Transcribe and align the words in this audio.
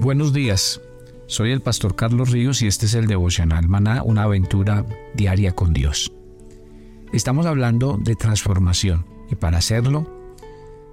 Buenos 0.00 0.32
días, 0.32 0.80
soy 1.26 1.52
el 1.52 1.60
pastor 1.60 1.94
Carlos 1.94 2.30
Ríos 2.30 2.62
y 2.62 2.66
este 2.66 2.86
es 2.86 2.94
el 2.94 3.06
devocional 3.06 3.68
Maná, 3.68 4.02
una 4.02 4.22
aventura 4.22 4.86
diaria 5.12 5.52
con 5.52 5.74
Dios. 5.74 6.10
Estamos 7.12 7.44
hablando 7.44 7.98
de 8.02 8.16
transformación 8.16 9.04
y 9.30 9.34
para 9.34 9.58
hacerlo, 9.58 10.10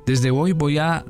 desde 0.05 0.29
hoy 0.29 0.51
voy 0.51 0.77
a 0.77 1.05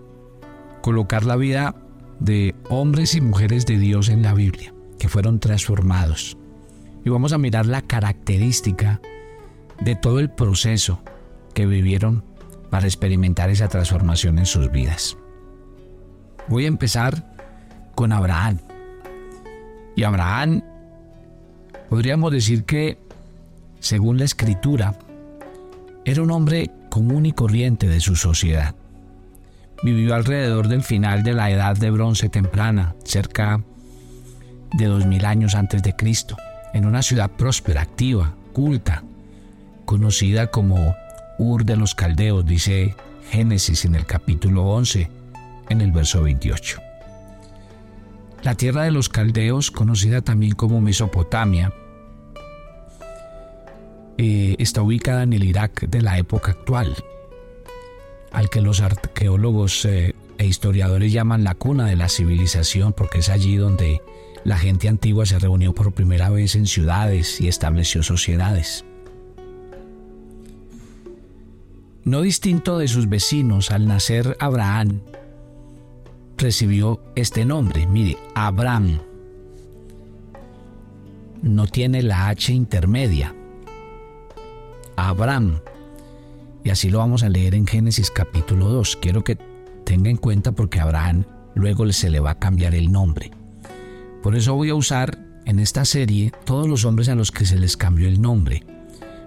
colocar 0.84 1.26
la 1.26 1.38
vida 1.38 1.76
de 2.20 2.54
hombres 2.70 3.16
y 3.16 3.22
mujeres 3.22 3.66
de 3.66 3.80
Dios 3.80 4.10
en 4.10 4.22
la 4.22 4.36
Biblia, 4.36 4.76
que 5.00 5.10
fueron 5.10 5.40
transformados. 5.40 6.38
Y 7.04 7.10
vamos 7.10 7.34
a 7.34 7.40
mirar 7.40 7.66
la 7.66 7.82
característica 7.82 9.02
de 9.82 9.96
todo 9.96 10.20
el 10.20 10.30
proceso 10.30 11.02
que 11.56 11.66
vivieron 11.66 12.24
para 12.70 12.86
experimentar 12.86 13.50
esa 13.50 13.70
transformación 13.70 14.38
en 14.38 14.46
sus 14.46 14.72
vidas. 14.72 15.18
Voy 16.48 16.66
a 16.66 16.68
empezar 16.68 17.37
con 17.98 18.14
Abraham. 18.14 18.60
Y 19.96 20.04
Abraham, 20.04 20.62
podríamos 21.90 22.32
decir 22.32 22.64
que, 22.64 23.00
según 23.80 24.20
la 24.20 24.26
escritura, 24.26 24.94
era 26.06 26.22
un 26.22 26.30
hombre 26.30 26.70
común 26.92 27.26
y 27.26 27.32
corriente 27.32 27.88
de 27.88 28.00
su 28.00 28.16
sociedad. 28.16 28.76
Vivió 29.82 30.14
alrededor 30.14 30.68
del 30.68 30.84
final 30.84 31.24
de 31.24 31.34
la 31.34 31.50
edad 31.50 31.76
de 31.76 31.90
bronce 31.90 32.30
temprana, 32.30 32.94
cerca 33.04 33.64
de 34.74 34.86
dos 34.86 35.08
mil 35.08 35.26
años 35.26 35.56
antes 35.56 35.82
de 35.82 35.96
Cristo, 35.96 36.38
en 36.76 36.86
una 36.86 37.02
ciudad 37.02 37.32
próspera, 37.32 37.82
activa, 37.82 38.36
culta, 38.54 39.04
conocida 39.86 40.52
como 40.52 40.96
Ur 41.40 41.66
de 41.66 41.78
los 41.78 41.96
Caldeos, 41.96 42.46
dice 42.46 42.96
Génesis 43.32 43.86
en 43.86 43.96
el 43.96 44.06
capítulo 44.06 44.66
11, 44.66 45.10
en 45.70 45.82
el 45.82 45.92
verso 45.92 46.22
28. 46.22 46.87
La 48.44 48.56
tierra 48.56 48.84
de 48.84 48.92
los 48.92 49.10
caldeos, 49.10 49.72
conocida 49.72 50.22
también 50.22 50.54
como 50.54 50.80
Mesopotamia, 50.80 51.74
eh, 54.18 54.56
está 54.60 54.82
ubicada 54.82 55.24
en 55.24 55.34
el 55.34 55.44
Irak 55.44 55.88
de 55.88 56.02
la 56.02 56.18
época 56.18 56.52
actual, 56.52 56.96
al 58.32 58.50
que 58.50 58.62
los 58.62 58.82
arqueólogos 58.82 59.86
eh, 59.86 60.16
e 60.38 60.46
historiadores 60.46 61.12
llaman 61.12 61.44
la 61.44 61.56
cuna 61.56 61.86
de 61.86 61.96
la 61.96 62.10
civilización, 62.10 62.94
porque 62.94 63.20
es 63.20 63.30
allí 63.30 63.58
donde 63.58 64.02
la 64.44 64.58
gente 64.58 64.88
antigua 64.88 65.26
se 65.26 65.40
reunió 65.40 65.74
por 65.74 65.92
primera 65.94 66.30
vez 66.30 66.56
en 66.56 66.68
ciudades 66.68 67.42
y 67.42 67.48
estableció 67.48 68.02
sociedades. 68.02 68.86
No 72.04 72.22
distinto 72.22 72.78
de 72.78 72.88
sus 72.88 73.10
vecinos, 73.10 73.70
al 73.70 73.88
nacer 73.88 74.38
Abraham, 74.40 75.02
recibió 76.38 77.02
este 77.16 77.46
nombre. 77.46 77.88
Mire, 77.88 78.18
Abraham. 78.36 79.00
No 81.42 81.68
tiene 81.68 82.02
la 82.02 82.30
H 82.30 82.54
intermedia. 82.54 83.36
Abraham. 84.96 85.60
Y 86.64 86.70
así 86.70 86.90
lo 86.90 87.00
vamos 87.00 87.24
a 87.24 87.30
leer 87.30 87.56
en 87.56 87.68
Génesis 87.68 88.12
capítulo 88.12 88.70
2. 88.70 88.98
Quiero 89.02 89.24
que 89.24 89.38
tenga 89.84 90.10
en 90.10 90.18
cuenta 90.18 90.52
porque 90.52 90.80
Abraham 90.80 91.26
luego 91.56 91.92
se 91.92 92.10
le 92.10 92.20
va 92.20 92.32
a 92.32 92.40
cambiar 92.40 92.76
el 92.76 92.92
nombre. 92.92 93.32
Por 94.22 94.36
eso 94.36 94.56
voy 94.56 94.70
a 94.70 94.76
usar 94.76 95.18
en 95.46 95.60
esta 95.60 95.86
serie 95.86 96.32
todos 96.44 96.68
los 96.68 96.84
hombres 96.84 97.08
a 97.10 97.16
los 97.16 97.32
que 97.32 97.46
se 97.46 97.58
les 97.58 97.78
cambió 97.78 98.08
el 98.08 98.22
nombre. 98.22 98.64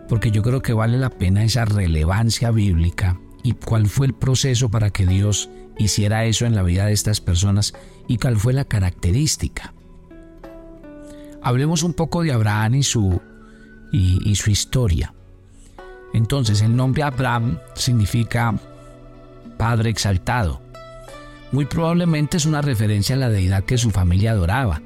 Porque 0.08 0.31
yo 0.31 0.42
creo 0.42 0.61
que 0.61 0.72
vale 0.72 0.98
la 0.98 1.11
pena 1.11 1.44
esa 1.44 1.64
relevancia 1.64 2.50
bíblica 2.50 3.19
y 3.42 3.53
cuál 3.53 3.86
fue 3.86 4.08
el 4.08 4.14
proceso 4.14 4.69
para 4.69 4.91
que 4.91 5.06
Dios 5.06 5.48
hiciera 5.81 6.25
eso 6.27 6.47
en 6.47 6.55
la 6.55 6.62
vida 6.62 6.86
de 6.86 6.92
estas 6.92 7.20
personas 7.20 7.75
y 8.06 8.19
cuál 8.19 8.36
fue 8.36 8.53
la 8.53 8.64
característica. 8.64 9.73
Hablemos 11.42 11.83
un 11.83 11.95
poco 11.95 12.22
de 12.22 12.33
Abraham 12.33 12.77
y 12.77 12.83
su, 12.83 13.20
y, 13.91 14.34
su 14.34 14.50
historia. 14.50 15.14
Entonces, 16.12 16.60
el 16.60 16.77
nombre 16.77 17.03
Abraham 17.03 17.59
significa 17.75 18.55
Padre 19.56 19.91
exaltado. 19.91 20.60
Muy 21.53 21.65
probablemente 21.65 22.37
es 22.37 22.47
una 22.47 22.62
referencia 22.62 23.16
a 23.16 23.19
la 23.19 23.31
deidad 23.31 23.65
que 23.65 23.78
su 23.78 23.91
familia 23.91 24.32
adoraba. 24.32 24.82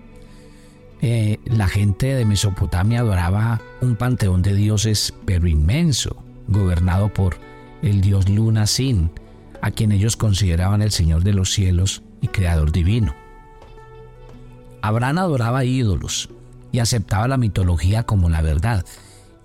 Eh, 1.03 1.39
la 1.45 1.67
gente 1.67 2.15
de 2.15 2.25
Mesopotamia 2.25 3.01
adoraba 3.01 3.61
un 3.81 3.97
panteón 3.97 4.43
de 4.43 4.55
dioses 4.55 5.13
pero 5.25 5.49
inmenso, 5.49 6.23
gobernado 6.47 7.13
por 7.13 7.37
el 7.83 8.01
dios 8.01 8.29
Luna 8.29 8.67
Sin, 8.67 9.11
a 9.65 9.71
quien 9.71 9.93
ellos 9.93 10.19
consideraban 10.19 10.83
el 10.83 10.91
Señor 10.91 11.25
de 11.25 11.33
los 11.33 11.51
cielos 11.51 12.03
y 12.21 12.29
Creador 12.29 12.71
divino. 12.71 13.15
Abraham 14.83 15.17
adoraba 15.17 15.65
ídolos 15.65 16.29
y 16.71 16.81
aceptaba 16.81 17.29
la 17.29 17.39
mitología 17.39 18.03
como 18.03 18.29
la 18.29 18.43
verdad. 18.43 18.85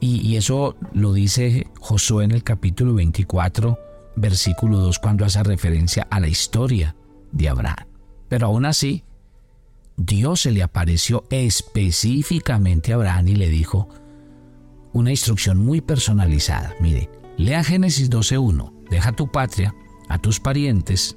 Y, 0.01 0.35
eso 0.35 0.75
lo 0.91 1.13
dice 1.13 1.67
Josué 1.79 2.25
en 2.25 2.31
el 2.31 2.43
capítulo 2.43 2.95
24, 2.95 3.79
versículo 4.17 4.79
2, 4.79 4.99
cuando 4.99 5.23
hace 5.23 5.41
referencia 5.41 6.05
a 6.11 6.19
la 6.19 6.27
historia 6.27 6.97
de 7.31 7.47
Abraham. 7.47 7.87
Pero 8.27 8.47
aún 8.47 8.65
así, 8.65 9.05
Dios 9.95 10.41
se 10.41 10.51
le 10.51 10.63
apareció 10.63 11.23
específicamente 11.29 12.91
a 12.91 12.95
Abraham 12.95 13.29
y 13.29 13.35
le 13.37 13.47
dijo 13.47 13.87
una 14.91 15.11
instrucción 15.11 15.63
muy 15.63 15.79
personalizada. 15.79 16.75
Mire, 16.81 17.09
lea 17.37 17.63
Génesis 17.63 18.09
12.1, 18.09 18.89
deja 18.89 19.13
tu 19.13 19.31
patria 19.31 19.73
a 20.09 20.17
tus 20.17 20.39
parientes, 20.39 21.15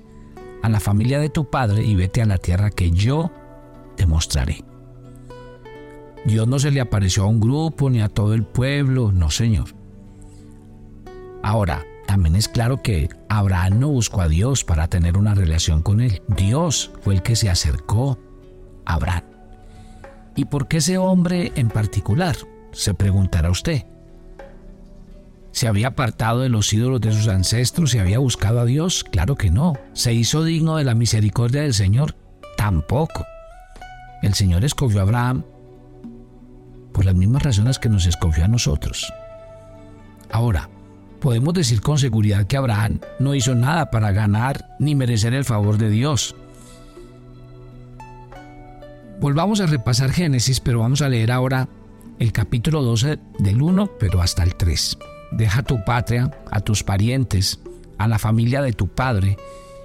a 0.63 0.69
la 0.69 0.79
familia 0.79 1.19
de 1.19 1.31
tu 1.31 1.51
padre 1.51 1.85
y 1.85 1.97
vete 1.97 2.23
a 2.23 2.27
la 2.27 2.39
tierra 2.39 2.71
que 2.71 2.91
yo 2.91 3.33
te 3.97 4.07
mostraré. 4.07 4.65
Dios 6.25 6.47
no 6.47 6.59
se 6.61 6.71
le 6.71 6.81
apareció 6.81 7.25
a 7.25 7.27
un 7.27 7.41
grupo 7.41 7.91
ni 7.91 8.01
a 8.01 8.09
todo 8.09 8.35
el 8.35 8.45
pueblo, 8.45 9.11
no 9.11 9.31
Señor. 9.31 9.75
Ahora, 11.43 11.85
también 12.07 12.37
es 12.37 12.49
claro 12.49 12.83
que 12.83 13.09
Abraham 13.29 13.81
no 13.81 13.89
buscó 13.89 14.21
a 14.21 14.29
Dios 14.29 14.63
para 14.63 14.87
tener 14.87 15.17
una 15.17 15.35
relación 15.35 15.83
con 15.83 16.01
él. 16.01 16.23
Dios 16.29 16.93
fue 17.01 17.15
el 17.15 17.23
que 17.23 17.35
se 17.35 17.51
acercó 17.51 18.19
a 18.85 18.95
Abraham. 18.95 19.25
¿Y 20.37 20.45
por 20.45 20.69
qué 20.69 20.77
ese 20.77 20.99
hombre 20.99 21.53
en 21.57 21.69
particular? 21.69 22.37
Se 22.71 22.95
preguntará 22.95 23.51
usted 23.51 23.85
se 25.53 25.69
había 25.69 25.89
apartado 25.89 26.41
de 26.41 26.49
los 26.49 26.73
ídolos 26.73 27.01
de 27.01 27.13
sus 27.13 27.29
ancestros 27.29 27.95
y 27.95 27.99
había 27.99 28.19
buscado 28.19 28.61
a 28.61 28.65
Dios? 28.65 29.05
Claro 29.05 29.37
que 29.37 29.51
no. 29.51 29.75
¿Se 29.93 30.13
hizo 30.13 30.45
digno 30.45 30.77
de 30.77 30.85
la 30.85 30.95
misericordia 30.95 31.63
del 31.63 31.75
Señor? 31.75 32.17
Tampoco. 32.57 33.25
El 34.23 34.35
Señor 34.35 34.65
escogió 34.65 35.01
a 35.01 35.03
Abraham 35.03 35.45
por 36.93 37.05
las 37.05 37.15
mismas 37.15 37.43
razones 37.43 37.79
que 37.79 37.89
nos 37.89 38.07
escogió 38.07 38.45
a 38.45 38.49
nosotros. 38.49 39.13
Ahora, 40.31 40.69
podemos 41.21 41.55
decir 41.55 41.81
con 41.81 41.99
seguridad 41.99 42.47
que 42.47 42.57
Abraham 42.57 43.01
no 43.19 43.35
hizo 43.35 43.55
nada 43.55 43.91
para 43.91 44.13
ganar 44.13 44.77
ni 44.79 44.95
merecer 44.95 45.35
el 45.35 45.45
favor 45.45 45.79
de 45.79 45.91
Dios. 45.91 46.35
Volvamos 49.21 49.61
a 49.61 49.67
repasar 49.67 50.11
Génesis, 50.11 50.61
pero 50.61 50.81
vamos 50.81 51.03
a 51.03 51.09
leer 51.09 51.31
ahora 51.31 51.69
el 52.19 52.33
capítulo 52.33 52.83
12 52.83 53.19
del 53.39 53.63
1, 53.63 53.91
pero 53.99 54.21
hasta 54.21 54.43
el 54.43 54.57
3. 54.57 54.99
Deja 55.33 55.63
tu 55.63 55.85
patria, 55.85 56.31
a 56.51 56.61
tus 56.61 56.83
parientes, 56.85 57.61
a 57.99 58.09
la 58.09 58.19
familia 58.19 58.63
de 58.63 58.73
tu 58.73 58.89
padre, 58.89 59.37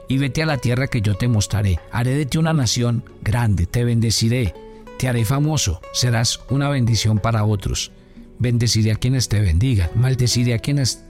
y 0.07 0.17
vete 0.17 0.43
a 0.43 0.45
la 0.45 0.57
tierra 0.57 0.87
que 0.87 1.01
yo 1.01 1.15
te 1.15 1.27
mostraré. 1.27 1.79
Haré 1.91 2.15
de 2.15 2.25
ti 2.25 2.37
una 2.37 2.53
nación 2.53 3.03
grande, 3.21 3.65
te 3.65 3.83
bendeciré, 3.83 4.53
te 4.97 5.07
haré 5.07 5.25
famoso, 5.25 5.81
serás 5.93 6.39
una 6.49 6.69
bendición 6.69 7.19
para 7.19 7.45
otros. 7.45 7.91
Bendeciré 8.39 8.91
a 8.91 8.95
quienes 8.95 9.29
te 9.29 9.39
bendigan, 9.39 9.89
maldeciré 9.95 10.53
a 10.53 10.59
quienes 10.59 11.03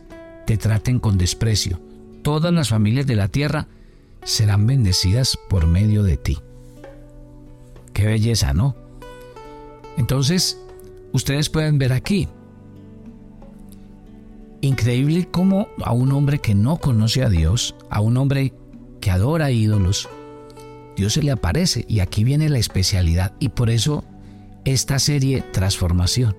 te 0.45 0.57
traten 0.57 0.99
con 0.99 1.17
desprecio. 1.17 1.79
Todas 2.23 2.53
las 2.53 2.69
familias 2.69 3.05
de 3.05 3.15
la 3.15 3.27
tierra 3.27 3.67
serán 4.23 4.67
bendecidas 4.67 5.37
por 5.49 5.67
medio 5.67 6.03
de 6.03 6.17
ti. 6.17 6.39
Qué 7.93 8.05
belleza, 8.05 8.53
¿no? 8.53 8.75
Entonces, 9.97 10.59
ustedes 11.13 11.49
pueden 11.49 11.79
ver 11.79 11.93
aquí, 11.93 12.27
Increíble 14.67 15.29
cómo 15.31 15.69
a 15.81 15.93
un 15.93 16.11
hombre 16.11 16.39
que 16.39 16.53
no 16.53 16.75
conoce 16.75 17.23
a 17.23 17.29
Dios, 17.29 17.73
a 17.89 18.01
un 18.01 18.17
hombre 18.17 18.51
que 18.99 19.09
adora 19.09 19.49
ídolos, 19.49 20.09
Dios 20.97 21.13
se 21.13 21.23
le 21.23 21.31
aparece 21.31 21.85
y 21.87 22.01
aquí 22.01 22.25
viene 22.25 22.49
la 22.49 22.57
especialidad 22.57 23.31
y 23.39 23.47
por 23.47 23.69
eso 23.69 24.03
esta 24.65 24.99
serie 24.99 25.41
Transformación. 25.53 26.35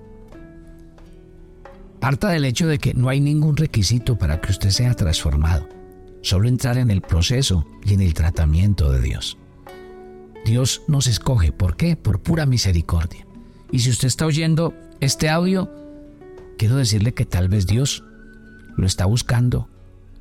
Parta 1.99 2.29
del 2.29 2.45
hecho 2.45 2.67
de 2.67 2.77
que 2.77 2.93
no 2.93 3.09
hay 3.09 3.19
ningún 3.19 3.57
requisito 3.57 4.15
para 4.15 4.39
que 4.39 4.51
usted 4.51 4.69
sea 4.69 4.93
transformado, 4.93 5.67
solo 6.21 6.47
entrar 6.47 6.77
en 6.77 6.91
el 6.91 7.01
proceso 7.01 7.65
y 7.83 7.95
en 7.95 8.01
el 8.01 8.13
tratamiento 8.13 8.91
de 8.91 9.01
Dios. 9.01 9.39
Dios 10.45 10.83
nos 10.87 11.07
escoge, 11.07 11.51
¿por 11.51 11.75
qué? 11.75 11.95
Por 11.95 12.21
pura 12.21 12.45
misericordia. 12.45 13.25
Y 13.71 13.79
si 13.79 13.89
usted 13.89 14.07
está 14.07 14.27
oyendo 14.27 14.75
este 14.99 15.29
audio, 15.29 15.67
quiero 16.59 16.75
decirle 16.75 17.15
que 17.15 17.25
tal 17.25 17.49
vez 17.49 17.65
Dios 17.65 18.03
lo 18.79 18.87
está 18.87 19.05
buscando 19.05 19.67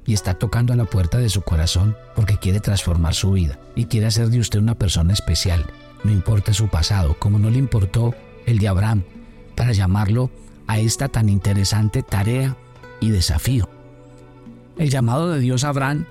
y 0.07 0.15
está 0.15 0.35
tocando 0.35 0.73
a 0.73 0.77
la 0.77 0.85
puerta 0.85 1.19
de 1.19 1.29
su 1.29 1.43
corazón 1.43 1.97
porque 2.15 2.39
quiere 2.39 2.61
transformar 2.61 3.15
su 3.15 3.33
vida 3.33 3.59
y 3.75 3.87
quiere 3.87 4.07
hacer 4.07 4.29
de 4.31 4.41
usted 4.41 4.59
una 4.59 4.75
persona 4.75 5.13
especial. 5.13 5.67
No 6.05 6.13
importa 6.13 6.55
su 6.55 6.69
pasado, 6.69 7.17
como 7.19 7.39
no 7.39 7.51
le 7.51 7.59
importó 7.59 8.15
el 8.47 8.59
de 8.59 8.69
Abraham, 8.69 9.05
para 9.55 9.73
llamarlo 9.73 10.31
a 10.67 10.79
esta 10.79 11.09
tan 11.09 11.29
interesante 11.29 12.03
tarea 12.03 12.57
y 13.01 13.11
desafío. 13.11 13.69
El 14.77 14.91
llamado 14.91 15.31
de 15.31 15.41
Dios 15.41 15.65
a 15.65 15.71
Abraham 15.71 16.07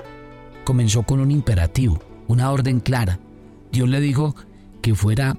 comenzó 0.64 1.04
con 1.04 1.20
un 1.20 1.32
imperativo, 1.32 2.02
una 2.28 2.52
orden 2.52 2.80
clara. 2.80 3.20
Dios 3.72 3.90
le 3.90 4.00
dijo 4.00 4.36
que 4.82 4.94
fuera 4.94 5.38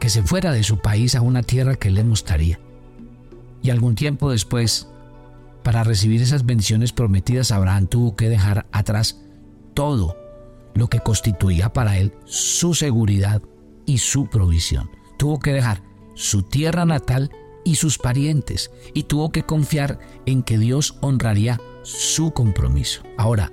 que 0.00 0.10
se 0.10 0.22
fuera 0.22 0.52
de 0.52 0.62
su 0.62 0.78
país 0.78 1.14
a 1.14 1.20
una 1.20 1.42
tierra 1.42 1.76
que 1.76 1.90
le 1.90 2.04
mostraría. 2.04 2.58
Y 3.62 3.70
algún 3.70 3.94
tiempo 3.94 4.30
después 4.30 4.88
para 5.66 5.82
recibir 5.82 6.22
esas 6.22 6.46
bendiciones 6.46 6.92
prometidas, 6.92 7.50
Abraham 7.50 7.88
tuvo 7.88 8.14
que 8.14 8.28
dejar 8.28 8.68
atrás 8.70 9.20
todo 9.74 10.16
lo 10.74 10.86
que 10.86 11.00
constituía 11.00 11.72
para 11.72 11.98
él 11.98 12.12
su 12.24 12.72
seguridad 12.72 13.42
y 13.84 13.98
su 13.98 14.30
provisión. 14.30 14.88
Tuvo 15.18 15.40
que 15.40 15.52
dejar 15.52 15.82
su 16.14 16.44
tierra 16.44 16.84
natal 16.84 17.32
y 17.64 17.74
sus 17.74 17.98
parientes 17.98 18.70
y 18.94 19.02
tuvo 19.02 19.32
que 19.32 19.42
confiar 19.42 19.98
en 20.24 20.44
que 20.44 20.56
Dios 20.56 20.98
honraría 21.00 21.60
su 21.82 22.30
compromiso. 22.30 23.02
Ahora, 23.18 23.50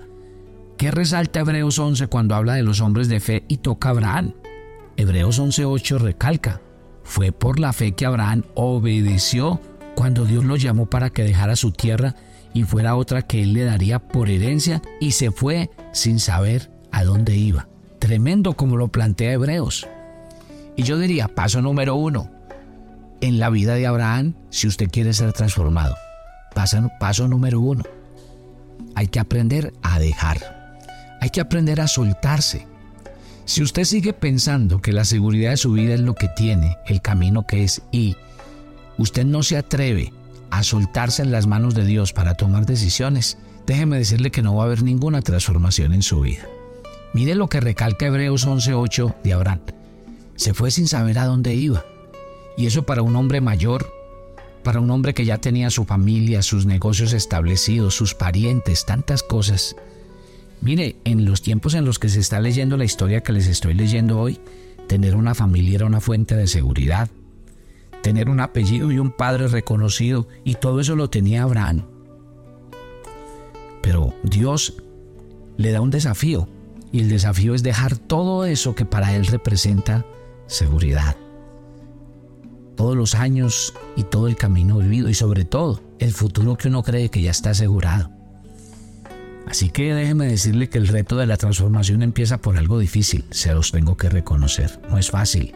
¿qué 0.77 0.91
resalta 0.91 1.39
Hebreos 1.39 1.79
11 1.79 2.05
cuando 2.09 2.35
habla 2.35 2.53
de 2.53 2.61
los 2.61 2.79
hombres 2.79 3.07
de 3.07 3.21
fe 3.21 3.43
y 3.47 3.57
toca 3.57 3.87
a 3.87 3.91
Abraham? 3.93 4.35
Hebreos 4.97 5.41
11.8 5.41 5.97
recalca, 5.97 6.61
fue 7.03 7.31
por 7.31 7.59
la 7.59 7.73
fe 7.73 7.93
que 7.93 8.05
Abraham 8.05 8.43
obedeció 8.53 9.59
cuando 9.95 10.25
Dios 10.25 10.43
lo 10.45 10.55
llamó 10.55 10.85
para 10.85 11.09
que 11.09 11.23
dejara 11.23 11.55
su 11.55 11.71
tierra 11.71 12.15
y 12.53 12.63
fuera 12.63 12.95
otra 12.95 13.21
que 13.23 13.43
él 13.43 13.53
le 13.53 13.63
daría 13.63 13.99
por 13.99 14.29
herencia 14.29 14.81
y 14.99 15.11
se 15.11 15.31
fue 15.31 15.71
sin 15.91 16.19
saber 16.19 16.71
a 16.91 17.03
dónde 17.03 17.35
iba. 17.35 17.67
Tremendo 17.99 18.53
como 18.53 18.77
lo 18.77 18.89
plantea 18.89 19.33
Hebreos. 19.33 19.87
Y 20.75 20.83
yo 20.83 20.97
diría, 20.97 21.27
paso 21.27 21.61
número 21.61 21.95
uno, 21.95 22.29
en 23.21 23.39
la 23.39 23.49
vida 23.49 23.75
de 23.75 23.87
Abraham, 23.87 24.35
si 24.49 24.67
usted 24.67 24.89
quiere 24.89 25.13
ser 25.13 25.31
transformado, 25.33 25.95
paso, 26.99 27.27
número 27.27 27.59
uno, 27.61 27.83
hay 28.95 29.07
que 29.07 29.19
aprender 29.19 29.73
a 29.81 29.99
dejar, 29.99 30.77
hay 31.21 31.29
que 31.29 31.41
aprender 31.41 31.79
a 31.79 31.87
soltarse. 31.87 32.67
Si 33.45 33.61
usted 33.61 33.83
sigue 33.85 34.13
pensando 34.13 34.81
que 34.81 34.91
la 34.91 35.05
seguridad 35.05 35.51
de 35.51 35.57
su 35.57 35.71
vida 35.71 35.93
es 35.93 36.01
lo 36.01 36.15
que 36.15 36.27
tiene, 36.29 36.77
el 36.87 37.01
camino 37.01 37.45
que 37.45 37.63
es 37.63 37.81
y 37.91 38.15
usted 38.97 39.25
no 39.25 39.43
se 39.43 39.57
atreve 39.57 40.13
a 40.49 40.63
soltarse 40.63 41.23
en 41.23 41.31
las 41.31 41.47
manos 41.47 41.73
de 41.73 41.85
Dios 41.85 42.13
para 42.13 42.35
tomar 42.35 42.65
decisiones, 42.65 43.37
déjeme 43.65 43.97
decirle 43.97 44.31
que 44.31 44.41
no 44.41 44.55
va 44.55 44.63
a 44.63 44.65
haber 44.67 44.83
ninguna 44.83 45.21
transformación 45.21 45.93
en 45.93 46.03
su 46.03 46.21
vida. 46.21 46.43
Mire 47.13 47.35
lo 47.35 47.47
que 47.47 47.59
recalca 47.59 48.07
Hebreos 48.07 48.45
11:8 48.47 49.15
de 49.23 49.33
Abraham. 49.33 49.61
Se 50.35 50.53
fue 50.53 50.71
sin 50.71 50.87
saber 50.87 51.19
a 51.19 51.25
dónde 51.25 51.53
iba. 51.53 51.85
Y 52.57 52.65
eso 52.65 52.83
para 52.83 53.01
un 53.01 53.15
hombre 53.15 53.41
mayor, 53.41 53.87
para 54.63 54.79
un 54.79 54.89
hombre 54.89 55.13
que 55.13 55.25
ya 55.25 55.37
tenía 55.37 55.69
su 55.69 55.85
familia, 55.85 56.41
sus 56.41 56.65
negocios 56.65 57.13
establecidos, 57.13 57.95
sus 57.95 58.15
parientes, 58.15 58.85
tantas 58.85 59.21
cosas. 59.23 59.75
Mire, 60.61 60.95
en 61.03 61.25
los 61.25 61.41
tiempos 61.41 61.73
en 61.73 61.85
los 61.85 61.99
que 61.99 62.09
se 62.09 62.19
está 62.19 62.39
leyendo 62.39 62.77
la 62.77 62.85
historia 62.85 63.21
que 63.21 63.33
les 63.33 63.47
estoy 63.47 63.73
leyendo 63.73 64.19
hoy, 64.19 64.39
tener 64.87 65.15
una 65.15 65.35
familia 65.35 65.75
era 65.75 65.85
una 65.85 65.99
fuente 65.99 66.35
de 66.35 66.47
seguridad, 66.47 67.09
tener 68.03 68.29
un 68.29 68.41
apellido 68.41 68.91
y 68.91 68.99
un 68.99 69.11
padre 69.11 69.47
reconocido, 69.47 70.27
y 70.43 70.55
todo 70.55 70.79
eso 70.81 70.95
lo 70.95 71.09
tenía 71.09 71.41
Abraham. 71.41 71.85
Pero 73.81 74.13
Dios 74.21 74.75
le 75.57 75.71
da 75.71 75.81
un 75.81 75.89
desafío, 75.89 76.47
y 76.91 76.99
el 76.99 77.09
desafío 77.09 77.55
es 77.55 77.63
dejar 77.63 77.97
todo 77.97 78.45
eso 78.45 78.75
que 78.75 78.85
para 78.85 79.15
él 79.15 79.25
representa 79.25 80.05
seguridad. 80.45 81.15
Todos 82.75 82.95
los 82.95 83.15
años 83.15 83.73
y 83.95 84.03
todo 84.03 84.27
el 84.27 84.35
camino 84.35 84.77
vivido, 84.77 85.09
y 85.09 85.13
sobre 85.15 85.45
todo 85.45 85.81
el 85.97 86.11
futuro 86.11 86.57
que 86.57 86.67
uno 86.67 86.83
cree 86.83 87.09
que 87.09 87.21
ya 87.21 87.31
está 87.31 87.51
asegurado. 87.51 88.11
Así 89.47 89.69
que 89.69 89.93
déjeme 89.93 90.27
decirle 90.27 90.69
que 90.69 90.77
el 90.77 90.87
reto 90.87 91.15
de 91.15 91.25
la 91.25 91.37
transformación 91.37 92.03
empieza 92.03 92.39
por 92.39 92.57
algo 92.57 92.79
difícil, 92.79 93.25
se 93.31 93.53
los 93.53 93.71
tengo 93.71 93.95
que 93.95 94.09
reconocer, 94.09 94.81
no 94.89 94.97
es 94.97 95.09
fácil 95.09 95.55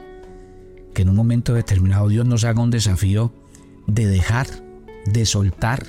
que 0.97 1.03
en 1.03 1.09
un 1.09 1.15
momento 1.15 1.53
determinado 1.53 2.07
Dios 2.07 2.25
nos 2.25 2.43
haga 2.43 2.59
un 2.59 2.71
desafío 2.71 3.31
de 3.85 4.07
dejar, 4.07 4.47
de 5.05 5.27
soltar 5.27 5.85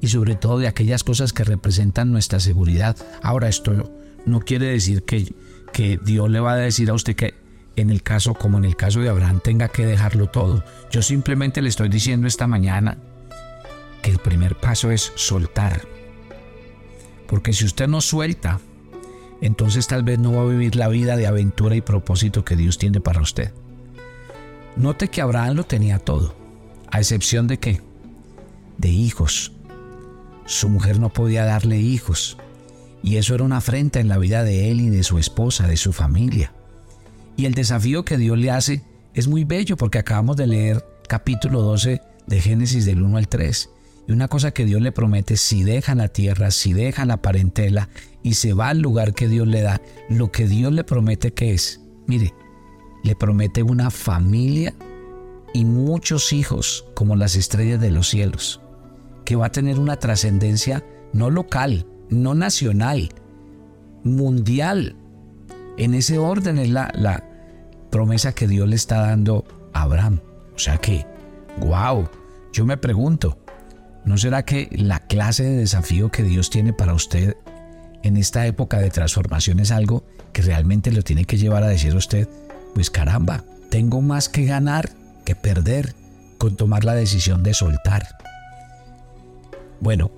y 0.00 0.08
sobre 0.08 0.34
todo 0.34 0.58
de 0.58 0.66
aquellas 0.66 1.04
cosas 1.04 1.32
que 1.32 1.44
representan 1.44 2.10
nuestra 2.10 2.40
seguridad. 2.40 2.96
Ahora 3.22 3.46
esto 3.48 3.92
no 4.26 4.40
quiere 4.40 4.66
decir 4.66 5.04
que, 5.04 5.32
que 5.72 5.96
Dios 6.04 6.28
le 6.28 6.40
va 6.40 6.54
a 6.54 6.56
decir 6.56 6.90
a 6.90 6.94
usted 6.94 7.14
que 7.14 7.34
en 7.76 7.90
el 7.90 8.02
caso 8.02 8.34
como 8.34 8.58
en 8.58 8.64
el 8.64 8.74
caso 8.74 8.98
de 8.98 9.10
Abraham 9.10 9.38
tenga 9.44 9.68
que 9.68 9.86
dejarlo 9.86 10.26
todo. 10.26 10.64
Yo 10.90 11.02
simplemente 11.02 11.62
le 11.62 11.68
estoy 11.68 11.88
diciendo 11.88 12.26
esta 12.26 12.48
mañana 12.48 12.98
que 14.02 14.10
el 14.10 14.18
primer 14.18 14.56
paso 14.56 14.90
es 14.90 15.12
soltar. 15.14 15.82
Porque 17.28 17.52
si 17.52 17.64
usted 17.64 17.86
no 17.86 18.00
suelta, 18.00 18.58
entonces 19.40 19.86
tal 19.86 20.02
vez 20.02 20.18
no 20.18 20.32
va 20.32 20.42
a 20.42 20.46
vivir 20.46 20.74
la 20.74 20.88
vida 20.88 21.16
de 21.16 21.28
aventura 21.28 21.76
y 21.76 21.80
propósito 21.80 22.44
que 22.44 22.56
Dios 22.56 22.76
tiene 22.76 23.00
para 23.00 23.20
usted. 23.20 23.52
Note 24.76 25.08
que 25.08 25.20
Abraham 25.20 25.56
lo 25.56 25.64
tenía 25.64 25.98
todo, 25.98 26.34
a 26.90 26.98
excepción 26.98 27.46
de 27.46 27.58
qué? 27.58 27.80
De 28.78 28.88
hijos. 28.88 29.52
Su 30.46 30.68
mujer 30.68 30.98
no 30.98 31.12
podía 31.12 31.44
darle 31.44 31.78
hijos, 31.78 32.38
y 33.02 33.16
eso 33.16 33.34
era 33.34 33.44
una 33.44 33.58
afrenta 33.58 34.00
en 34.00 34.08
la 34.08 34.18
vida 34.18 34.44
de 34.44 34.70
él 34.70 34.80
y 34.80 34.88
de 34.88 35.02
su 35.02 35.18
esposa, 35.18 35.66
de 35.66 35.76
su 35.76 35.92
familia. 35.92 36.52
Y 37.36 37.44
el 37.44 37.54
desafío 37.54 38.04
que 38.04 38.16
Dios 38.16 38.38
le 38.38 38.50
hace 38.50 38.82
es 39.14 39.28
muy 39.28 39.44
bello 39.44 39.76
porque 39.76 39.98
acabamos 39.98 40.36
de 40.36 40.46
leer 40.46 40.84
capítulo 41.06 41.60
12 41.60 42.00
de 42.26 42.40
Génesis 42.40 42.86
del 42.86 43.02
1 43.02 43.18
al 43.18 43.28
3. 43.28 43.70
Y 44.08 44.12
una 44.12 44.28
cosa 44.28 44.52
que 44.52 44.64
Dios 44.64 44.80
le 44.80 44.90
promete, 44.90 45.36
si 45.36 45.64
dejan 45.64 45.98
la 45.98 46.08
tierra, 46.08 46.50
si 46.50 46.72
dejan 46.72 47.08
la 47.08 47.22
parentela 47.22 47.88
y 48.22 48.34
se 48.34 48.52
va 48.52 48.68
al 48.68 48.80
lugar 48.80 49.14
que 49.14 49.28
Dios 49.28 49.46
le 49.46 49.60
da, 49.60 49.82
lo 50.08 50.32
que 50.32 50.48
Dios 50.48 50.72
le 50.72 50.84
promete 50.84 51.34
que 51.34 51.52
es, 51.52 51.80
mire, 52.06 52.32
le 53.02 53.16
promete 53.16 53.62
una 53.62 53.90
familia 53.90 54.74
y 55.52 55.64
muchos 55.64 56.32
hijos 56.32 56.86
como 56.94 57.16
las 57.16 57.36
estrellas 57.36 57.80
de 57.80 57.90
los 57.90 58.08
cielos, 58.08 58.60
que 59.24 59.36
va 59.36 59.46
a 59.46 59.52
tener 59.52 59.78
una 59.78 59.96
trascendencia 59.96 60.84
no 61.12 61.30
local, 61.30 61.86
no 62.08 62.34
nacional, 62.34 63.10
mundial. 64.02 64.96
En 65.76 65.94
ese 65.94 66.18
orden 66.18 66.58
es 66.58 66.70
la, 66.70 66.90
la 66.94 67.24
promesa 67.90 68.34
que 68.34 68.48
Dios 68.48 68.68
le 68.68 68.76
está 68.76 69.00
dando 69.00 69.44
a 69.72 69.82
Abraham. 69.82 70.20
O 70.54 70.58
sea 70.58 70.78
que, 70.78 71.06
wow, 71.60 72.08
yo 72.52 72.64
me 72.64 72.76
pregunto, 72.76 73.38
¿no 74.04 74.16
será 74.18 74.44
que 74.44 74.68
la 74.72 75.00
clase 75.00 75.44
de 75.44 75.56
desafío 75.56 76.10
que 76.10 76.22
Dios 76.22 76.50
tiene 76.50 76.72
para 76.72 76.94
usted 76.94 77.36
en 78.02 78.16
esta 78.16 78.46
época 78.46 78.78
de 78.78 78.90
transformación 78.90 79.60
es 79.60 79.70
algo 79.70 80.04
que 80.32 80.42
realmente 80.42 80.90
lo 80.92 81.02
tiene 81.02 81.24
que 81.24 81.38
llevar 81.38 81.62
a 81.62 81.68
decir 81.68 81.94
usted, 81.94 82.28
pues 82.74 82.90
caramba, 82.90 83.44
tengo 83.70 84.00
más 84.00 84.28
que 84.28 84.44
ganar 84.44 84.90
que 85.24 85.34
perder 85.34 85.94
con 86.38 86.56
tomar 86.56 86.84
la 86.84 86.94
decisión 86.94 87.42
de 87.42 87.54
soltar. 87.54 88.16
Bueno, 89.80 90.10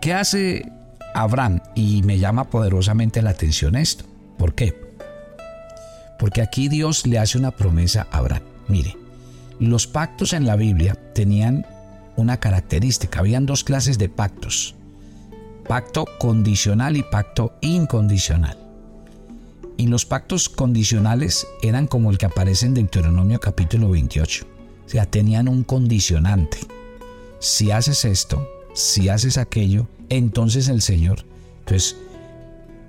¿qué 0.00 0.14
hace 0.14 0.70
Abraham? 1.14 1.60
Y 1.74 2.02
me 2.02 2.18
llama 2.18 2.50
poderosamente 2.50 3.22
la 3.22 3.30
atención 3.30 3.76
esto. 3.76 4.04
¿Por 4.38 4.54
qué? 4.54 4.74
Porque 6.18 6.42
aquí 6.42 6.68
Dios 6.68 7.06
le 7.06 7.18
hace 7.18 7.38
una 7.38 7.50
promesa 7.50 8.06
a 8.10 8.18
Abraham. 8.18 8.42
Mire, 8.68 8.96
los 9.58 9.86
pactos 9.86 10.32
en 10.32 10.46
la 10.46 10.56
Biblia 10.56 10.94
tenían 11.14 11.66
una 12.16 12.38
característica. 12.38 13.20
Habían 13.20 13.46
dos 13.46 13.64
clases 13.64 13.98
de 13.98 14.08
pactos. 14.08 14.74
Pacto 15.68 16.06
condicional 16.18 16.96
y 16.96 17.02
pacto 17.02 17.54
incondicional. 17.60 18.65
Y 19.76 19.88
los 19.88 20.06
pactos 20.06 20.48
condicionales 20.48 21.46
eran 21.62 21.86
como 21.86 22.10
el 22.10 22.18
que 22.18 22.26
aparece 22.26 22.66
en 22.66 22.74
Deuteronomio 22.74 23.40
capítulo 23.40 23.90
28. 23.90 24.46
O 24.84 24.88
sea, 24.88 25.04
tenían 25.04 25.48
un 25.48 25.64
condicionante. 25.64 26.58
Si 27.40 27.70
haces 27.70 28.04
esto, 28.04 28.48
si 28.72 29.08
haces 29.08 29.36
aquello, 29.36 29.86
entonces 30.08 30.68
el 30.68 30.80
Señor. 30.80 31.24
Entonces, 31.60 31.96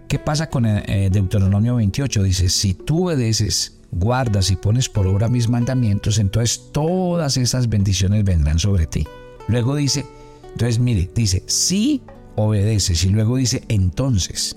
¿qué 0.08 0.20
pasa 0.20 0.50
con 0.50 0.66
eh, 0.66 0.84
eh, 0.88 1.10
Deuteronomio 1.12 1.76
28? 1.76 2.24
Dice, 2.24 2.50
si 2.50 2.74
tú 2.74 3.06
obedeces, 3.06 3.80
guardas 3.92 4.52
y 4.52 4.56
pones 4.56 4.90
por 4.90 5.08
obra 5.08 5.28
mis 5.28 5.50
mandamientos, 5.50 6.20
entonces 6.20 6.70
todas 6.72 7.38
esas 7.38 7.68
bendiciones 7.68 8.24
vendrán 8.24 8.60
sobre 8.60 8.86
ti. 8.86 9.06
Luego 9.48 9.76
dice, 9.76 10.06
entonces 10.52 10.80
mire, 10.80 11.10
dice, 11.14 11.44
si 11.48 12.02
obedeces 12.36 13.04
y 13.04 13.10
luego 13.10 13.38
dice, 13.38 13.64
entonces. 13.68 14.56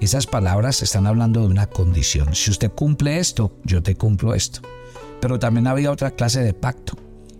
Esas 0.00 0.26
palabras 0.26 0.82
están 0.82 1.06
hablando 1.06 1.40
de 1.40 1.46
una 1.46 1.66
condición. 1.66 2.34
Si 2.34 2.50
usted 2.50 2.70
cumple 2.70 3.18
esto, 3.18 3.56
yo 3.64 3.82
te 3.82 3.94
cumplo 3.94 4.34
esto. 4.34 4.60
Pero 5.20 5.38
también 5.38 5.66
había 5.66 5.90
otra 5.90 6.10
clase 6.10 6.42
de 6.42 6.52
pacto, 6.52 6.94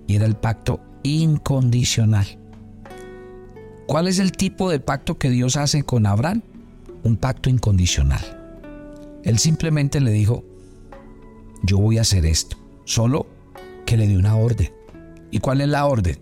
y 0.06 0.16
era 0.16 0.26
el 0.26 0.36
pacto 0.36 0.80
incondicional. 1.02 2.26
¿Cuál 3.86 4.08
es 4.08 4.18
el 4.18 4.32
tipo 4.32 4.70
de 4.70 4.80
pacto 4.80 5.18
que 5.18 5.28
Dios 5.28 5.56
hace 5.56 5.82
con 5.82 6.06
Abraham? 6.06 6.42
Un 7.02 7.16
pacto 7.16 7.50
incondicional. 7.50 8.22
Él 9.24 9.38
simplemente 9.38 10.00
le 10.00 10.10
dijo, 10.10 10.44
yo 11.62 11.78
voy 11.78 11.98
a 11.98 12.02
hacer 12.02 12.24
esto, 12.24 12.56
solo 12.84 13.26
que 13.84 13.96
le 13.96 14.06
dio 14.06 14.18
una 14.18 14.36
orden. 14.36 14.72
¿Y 15.30 15.40
cuál 15.40 15.60
es 15.60 15.68
la 15.68 15.86
orden? 15.86 16.18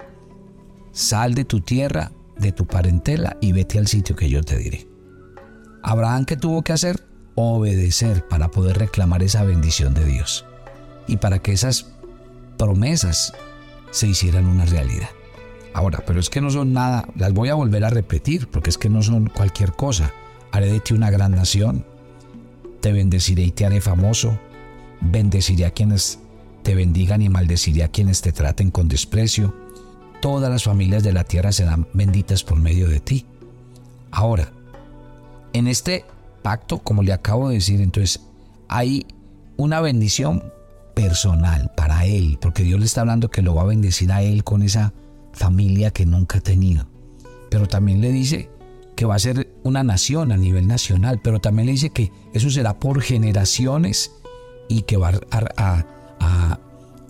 Sal 0.90 1.34
de 1.34 1.44
tu 1.44 1.60
tierra, 1.60 2.10
de 2.38 2.50
tu 2.52 2.66
parentela 2.66 3.36
y 3.40 3.52
vete 3.52 3.78
al 3.78 3.86
sitio 3.86 4.16
que 4.16 4.28
yo 4.28 4.42
te 4.42 4.56
diré. 4.56 4.91
Abraham, 5.82 6.24
¿qué 6.24 6.36
tuvo 6.36 6.62
que 6.62 6.72
hacer? 6.72 7.02
Obedecer 7.34 8.26
para 8.28 8.50
poder 8.50 8.78
reclamar 8.78 9.22
esa 9.22 9.42
bendición 9.42 9.94
de 9.94 10.04
Dios 10.04 10.44
y 11.06 11.16
para 11.16 11.40
que 11.40 11.52
esas 11.52 11.86
promesas 12.56 13.34
se 13.90 14.06
hicieran 14.06 14.46
una 14.46 14.64
realidad. 14.64 15.08
Ahora, 15.74 16.02
pero 16.06 16.20
es 16.20 16.30
que 16.30 16.40
no 16.40 16.50
son 16.50 16.72
nada, 16.72 17.08
las 17.16 17.32
voy 17.32 17.48
a 17.48 17.54
volver 17.54 17.84
a 17.84 17.90
repetir, 17.90 18.48
porque 18.48 18.70
es 18.70 18.78
que 18.78 18.90
no 18.90 19.02
son 19.02 19.28
cualquier 19.28 19.72
cosa. 19.72 20.12
Haré 20.52 20.70
de 20.70 20.80
ti 20.80 20.94
una 20.94 21.10
gran 21.10 21.32
nación, 21.32 21.84
te 22.80 22.92
bendeciré 22.92 23.42
y 23.42 23.50
te 23.50 23.64
haré 23.64 23.80
famoso, 23.80 24.38
bendeciré 25.00 25.64
a 25.64 25.70
quienes 25.70 26.18
te 26.62 26.74
bendigan 26.74 27.22
y 27.22 27.28
maldeciré 27.28 27.84
a 27.84 27.88
quienes 27.88 28.20
te 28.20 28.32
traten 28.32 28.70
con 28.70 28.88
desprecio. 28.88 29.54
Todas 30.20 30.50
las 30.50 30.64
familias 30.64 31.02
de 31.02 31.12
la 31.12 31.24
tierra 31.24 31.50
serán 31.50 31.88
benditas 31.94 32.44
por 32.44 32.58
medio 32.58 32.88
de 32.88 33.00
ti. 33.00 33.26
Ahora, 34.10 34.52
en 35.52 35.66
este 35.66 36.04
pacto, 36.42 36.78
como 36.78 37.02
le 37.02 37.12
acabo 37.12 37.48
de 37.48 37.56
decir, 37.56 37.80
entonces 37.80 38.20
hay 38.68 39.06
una 39.56 39.80
bendición 39.80 40.42
personal 40.94 41.70
para 41.76 42.04
él, 42.06 42.38
porque 42.40 42.62
Dios 42.62 42.78
le 42.80 42.86
está 42.86 43.02
hablando 43.02 43.30
que 43.30 43.42
lo 43.42 43.54
va 43.54 43.62
a 43.62 43.66
bendecir 43.66 44.12
a 44.12 44.22
él 44.22 44.44
con 44.44 44.62
esa 44.62 44.92
familia 45.32 45.90
que 45.90 46.06
nunca 46.06 46.38
ha 46.38 46.42
tenido. 46.42 46.86
Pero 47.50 47.68
también 47.68 48.00
le 48.00 48.10
dice 48.10 48.50
que 48.96 49.06
va 49.06 49.14
a 49.14 49.18
ser 49.18 49.52
una 49.62 49.82
nación 49.82 50.32
a 50.32 50.36
nivel 50.36 50.66
nacional, 50.66 51.20
pero 51.22 51.40
también 51.40 51.66
le 51.66 51.72
dice 51.72 51.90
que 51.90 52.10
eso 52.32 52.50
será 52.50 52.78
por 52.78 53.00
generaciones 53.00 54.12
y 54.68 54.82
que 54.82 54.96
va 54.96 55.12
a, 55.30 55.86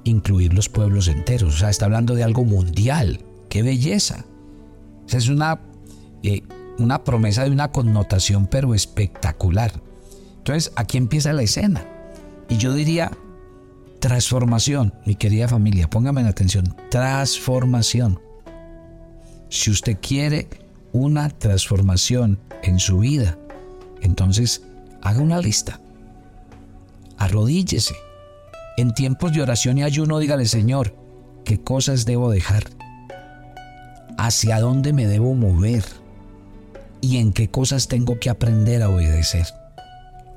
incluir 0.05 0.53
los 0.53 0.69
pueblos 0.69 1.07
enteros. 1.07 1.55
O 1.55 1.59
sea, 1.59 1.71
está 1.71 1.85
hablando 1.85 2.17
de 2.17 2.25
algo 2.25 2.45
mundial. 2.45 3.25
¡Qué 3.49 3.63
belleza! 3.63 4.25
esa 5.07 5.19
es 5.19 5.29
una, 5.29 5.61
eh, 6.25 6.43
una 6.79 7.05
promesa 7.05 7.45
de 7.45 7.51
una 7.51 7.73
connotación, 7.73 8.47
pero 8.47 8.75
espectacular. 8.75 9.73
Entonces, 10.39 10.73
aquí 10.77 10.99
empieza 10.99 11.33
la 11.33 11.43
escena. 11.43 11.85
Y 12.49 12.57
yo 12.57 12.75
diría, 12.75 13.11
Transformación, 14.03 14.93
mi 15.07 15.15
querida 15.15 15.47
familia, 15.47 15.89
póngame 15.89 16.23
en 16.23 16.27
atención, 16.27 16.75
transformación. 16.91 18.21
Si 19.49 19.71
usted 19.71 19.97
quiere 20.03 20.49
una 20.93 21.29
transformación 21.29 22.41
en 22.65 22.81
su 22.81 22.99
vida, 22.99 23.39
entonces 24.01 24.65
haga 25.03 25.21
una 25.21 25.39
lista. 25.39 25.79
Arrodíllese. 27.17 27.95
En 28.77 28.93
tiempos 28.93 29.33
de 29.33 29.43
oración 29.43 29.79
y 29.79 29.85
ayuno, 29.85 30.19
dígale, 30.19 30.47
Señor, 30.47 30.97
¿qué 31.45 31.63
cosas 31.63 32.05
debo 32.05 32.29
dejar? 32.29 32.65
¿Hacia 34.19 34.59
dónde 34.59 34.93
me 34.93 35.07
debo 35.07 35.37
mover? 35.37 35.85
¿Y 37.03 37.19
en 37.19 37.33
qué 37.33 37.51
cosas 37.51 37.89
tengo 37.89 38.19
que 38.21 38.31
aprender 38.31 38.83
a 38.83 38.89
obedecer? 38.89 39.47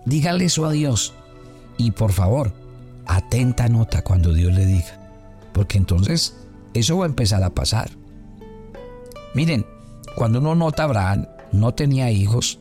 Dígale 0.05 0.45
eso 0.45 0.65
a 0.65 0.71
Dios. 0.71 1.13
Y 1.77 1.91
por 1.91 2.11
favor, 2.11 2.51
atenta 3.05 3.69
nota 3.69 4.01
cuando 4.01 4.33
Dios 4.33 4.51
le 4.51 4.65
diga, 4.65 4.99
porque 5.53 5.77
entonces 5.77 6.35
eso 6.73 6.97
va 6.97 7.05
a 7.05 7.09
empezar 7.09 7.43
a 7.43 7.51
pasar. 7.51 7.91
Miren, 9.35 9.65
cuando 10.15 10.39
uno 10.39 10.55
nota 10.55 10.85
Abraham, 10.85 11.27
no 11.51 11.73
tenía 11.75 12.09
hijos, 12.09 12.59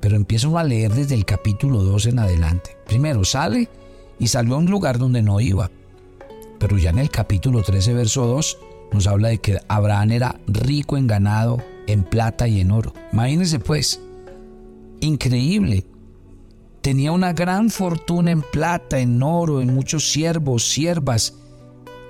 pero 0.00 0.16
empieza 0.16 0.48
a 0.48 0.64
leer 0.64 0.92
desde 0.92 1.14
el 1.14 1.24
capítulo 1.24 1.82
2 1.82 2.06
en 2.06 2.18
adelante. 2.18 2.76
Primero 2.86 3.24
sale 3.24 3.70
y 4.18 4.28
salió 4.28 4.56
a 4.56 4.58
un 4.58 4.66
lugar 4.66 4.98
donde 4.98 5.22
no 5.22 5.40
iba. 5.40 5.70
Pero 6.58 6.76
ya 6.76 6.90
en 6.90 6.98
el 6.98 7.10
capítulo 7.10 7.62
13, 7.62 7.94
verso 7.94 8.26
2, 8.26 8.58
nos 8.92 9.06
habla 9.06 9.28
de 9.28 9.38
que 9.38 9.58
Abraham 9.68 10.12
era 10.12 10.40
rico 10.46 10.98
en 10.98 11.06
ganado, 11.06 11.62
en 11.88 12.04
plata 12.04 12.46
y 12.46 12.60
en 12.60 12.70
oro. 12.70 12.94
Imagínense 13.12 13.58
pues, 13.58 14.00
increíble 15.00 15.84
Tenía 16.88 17.12
una 17.12 17.32
gran 17.32 17.70
fortuna 17.70 18.30
en 18.30 18.40
plata, 18.40 18.98
en 18.98 19.22
oro, 19.22 19.60
en 19.60 19.74
muchos 19.74 20.10
siervos, 20.10 20.70
siervas. 20.70 21.34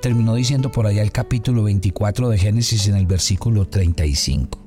Terminó 0.03 0.35
diciendo 0.35 0.71
por 0.71 0.87
allá 0.87 1.03
el 1.03 1.11
capítulo 1.11 1.65
24 1.65 2.29
de 2.29 2.39
Génesis 2.39 2.87
en 2.87 2.97
el 2.97 3.07
versículo 3.07 3.67
35. 3.67 4.59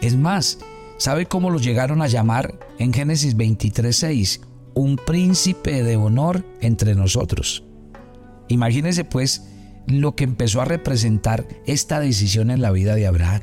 Es 0.00 0.16
más, 0.16 0.60
¿sabe 0.96 1.26
cómo 1.26 1.50
lo 1.50 1.58
llegaron 1.58 2.00
a 2.00 2.06
llamar 2.06 2.58
en 2.78 2.92
Génesis 2.92 3.36
23.6? 3.36 4.40
Un 4.74 4.96
príncipe 4.96 5.82
de 5.82 5.96
honor 5.96 6.44
entre 6.60 6.94
nosotros. 6.94 7.64
Imagínese 8.46 9.04
pues 9.04 9.48
lo 9.86 10.14
que 10.14 10.24
empezó 10.24 10.62
a 10.62 10.64
representar 10.64 11.46
esta 11.66 11.98
decisión 11.98 12.50
en 12.50 12.62
la 12.62 12.70
vida 12.70 12.94
de 12.94 13.06
Abraham. 13.06 13.42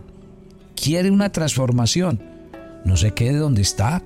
Quiere 0.76 1.12
una 1.12 1.32
transformación. 1.32 2.22
No 2.86 2.98
se 2.98 3.12
quede 3.12 3.38
donde 3.38 3.62
está 3.62 4.04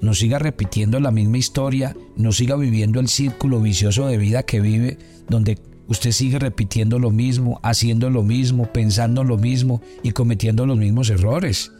no 0.00 0.14
siga 0.14 0.38
repitiendo 0.38 1.00
la 1.00 1.10
misma 1.10 1.38
historia, 1.38 1.96
no 2.16 2.32
siga 2.32 2.56
viviendo 2.56 3.00
el 3.00 3.08
círculo 3.08 3.60
vicioso 3.60 4.06
de 4.06 4.18
vida 4.18 4.42
que 4.42 4.60
vive, 4.60 4.98
donde 5.28 5.58
usted 5.88 6.12
sigue 6.12 6.38
repitiendo 6.38 6.98
lo 6.98 7.10
mismo, 7.10 7.60
haciendo 7.62 8.10
lo 8.10 8.22
mismo, 8.22 8.66
pensando 8.72 9.24
lo 9.24 9.38
mismo 9.38 9.80
y 10.02 10.12
cometiendo 10.12 10.66
los 10.66 10.76
mismos 10.76 11.10
errores. 11.10 11.72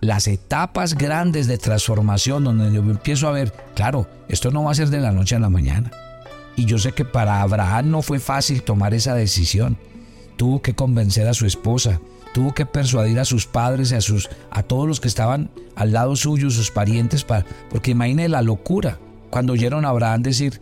las 0.00 0.28
etapas 0.28 0.94
grandes 0.94 1.46
de 1.46 1.56
transformación 1.56 2.44
donde 2.44 2.70
yo 2.72 2.82
empiezo 2.82 3.28
a 3.28 3.32
ver, 3.32 3.52
claro, 3.74 4.06
esto 4.28 4.50
no 4.50 4.64
va 4.64 4.72
a 4.72 4.74
ser 4.74 4.90
de 4.90 5.00
la 5.00 5.12
noche 5.12 5.36
a 5.36 5.40
la 5.40 5.48
mañana. 5.48 5.90
Y 6.54 6.66
yo 6.66 6.78
sé 6.78 6.92
que 6.92 7.04
para 7.04 7.40
Abraham 7.40 7.90
no 7.90 8.02
fue 8.02 8.20
fácil 8.20 8.62
tomar 8.62 8.94
esa 8.94 9.14
decisión. 9.14 9.78
Tuvo 10.36 10.60
que 10.60 10.74
convencer 10.74 11.26
a 11.26 11.34
su 11.34 11.46
esposa, 11.46 12.00
tuvo 12.34 12.52
que 12.52 12.66
persuadir 12.66 13.20
a 13.20 13.24
sus 13.24 13.46
padres 13.46 13.92
y 13.92 13.94
a, 13.94 14.00
sus, 14.00 14.28
a 14.50 14.64
todos 14.64 14.88
los 14.88 15.00
que 15.00 15.06
estaban 15.06 15.50
al 15.76 15.92
lado 15.92 16.16
suyo, 16.16 16.50
sus 16.50 16.72
parientes, 16.72 17.22
para, 17.22 17.46
porque 17.70 17.92
imagine 17.92 18.28
la 18.28 18.42
locura 18.42 18.98
cuando 19.30 19.52
oyeron 19.52 19.84
a 19.84 19.90
Abraham 19.90 20.22
decir, 20.22 20.60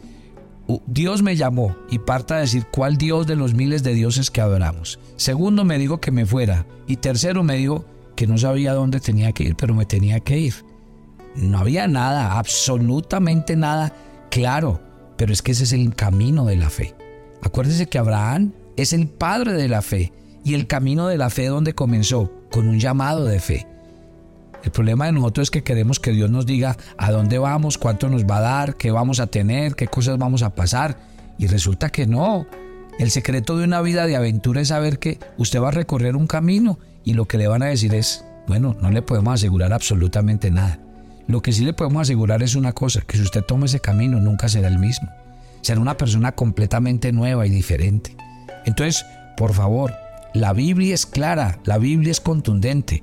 Dios 0.86 1.22
me 1.22 1.34
llamó 1.34 1.74
y 1.90 1.98
parta 1.98 2.36
a 2.36 2.40
decir 2.40 2.66
cuál 2.70 2.98
Dios 2.98 3.26
de 3.26 3.36
los 3.36 3.54
miles 3.54 3.82
de 3.82 3.94
dioses 3.94 4.30
que 4.30 4.42
adoramos. 4.42 5.00
Segundo 5.16 5.64
me 5.64 5.78
dijo 5.78 5.98
que 5.98 6.10
me 6.10 6.26
fuera 6.26 6.66
y 6.86 6.96
tercero 6.96 7.42
me 7.42 7.56
dijo 7.56 7.86
que 8.16 8.26
no 8.26 8.36
sabía 8.36 8.74
dónde 8.74 9.00
tenía 9.00 9.32
que 9.32 9.44
ir, 9.44 9.56
pero 9.56 9.74
me 9.74 9.86
tenía 9.86 10.20
que 10.20 10.38
ir. 10.38 10.54
No 11.34 11.58
había 11.58 11.88
nada, 11.88 12.38
absolutamente 12.38 13.56
nada 13.56 13.94
claro, 14.30 14.82
pero 15.16 15.32
es 15.32 15.40
que 15.40 15.52
ese 15.52 15.64
es 15.64 15.72
el 15.72 15.94
camino 15.94 16.44
de 16.44 16.56
la 16.56 16.68
fe. 16.68 16.94
Acuérdese 17.42 17.86
que 17.86 17.98
Abraham 17.98 18.52
es 18.76 18.92
el 18.92 19.08
padre 19.08 19.54
de 19.54 19.68
la 19.68 19.80
fe 19.80 20.12
y 20.44 20.54
el 20.54 20.66
camino 20.66 21.08
de 21.08 21.18
la 21.18 21.30
fe 21.30 21.46
donde 21.46 21.74
comenzó, 21.74 22.32
con 22.50 22.68
un 22.68 22.78
llamado 22.78 23.24
de 23.24 23.40
fe. 23.40 23.66
El 24.64 24.70
problema 24.70 25.06
de 25.06 25.12
nosotros 25.12 25.46
es 25.46 25.50
que 25.50 25.64
queremos 25.64 25.98
que 25.98 26.12
Dios 26.12 26.30
nos 26.30 26.46
diga 26.46 26.76
a 26.96 27.10
dónde 27.10 27.38
vamos, 27.38 27.78
cuánto 27.78 28.08
nos 28.08 28.24
va 28.24 28.38
a 28.38 28.42
dar, 28.42 28.76
qué 28.76 28.90
vamos 28.90 29.18
a 29.18 29.26
tener, 29.26 29.74
qué 29.74 29.88
cosas 29.88 30.18
vamos 30.18 30.42
a 30.42 30.54
pasar. 30.54 30.96
Y 31.38 31.48
resulta 31.48 31.90
que 31.90 32.06
no. 32.06 32.46
El 32.98 33.10
secreto 33.10 33.56
de 33.56 33.64
una 33.64 33.80
vida 33.80 34.06
de 34.06 34.14
aventura 34.14 34.60
es 34.60 34.68
saber 34.68 34.98
que 34.98 35.18
usted 35.36 35.60
va 35.60 35.68
a 35.68 35.72
recorrer 35.72 36.14
un 36.14 36.26
camino 36.26 36.78
y 37.04 37.14
lo 37.14 37.26
que 37.26 37.38
le 37.38 37.48
van 37.48 37.62
a 37.62 37.66
decir 37.66 37.94
es, 37.94 38.24
bueno, 38.46 38.76
no 38.80 38.90
le 38.90 39.02
podemos 39.02 39.34
asegurar 39.34 39.72
absolutamente 39.72 40.50
nada. 40.50 40.78
Lo 41.26 41.40
que 41.40 41.52
sí 41.52 41.64
le 41.64 41.72
podemos 41.72 42.02
asegurar 42.02 42.42
es 42.42 42.54
una 42.54 42.72
cosa, 42.72 43.00
que 43.00 43.16
si 43.16 43.22
usted 43.22 43.42
toma 43.42 43.66
ese 43.66 43.80
camino 43.80 44.20
nunca 44.20 44.48
será 44.48 44.68
el 44.68 44.78
mismo. 44.78 45.08
Será 45.62 45.80
una 45.80 45.96
persona 45.96 46.32
completamente 46.32 47.12
nueva 47.12 47.46
y 47.46 47.50
diferente. 47.50 48.16
Entonces, 48.64 49.04
por 49.36 49.54
favor, 49.54 49.92
la 50.34 50.52
Biblia 50.52 50.94
es 50.94 51.06
clara, 51.06 51.58
la 51.64 51.78
Biblia 51.78 52.10
es 52.10 52.20
contundente. 52.20 53.02